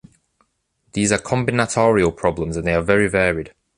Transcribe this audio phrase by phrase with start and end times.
[0.93, 3.53] These are combinatorial problems and they are very varied.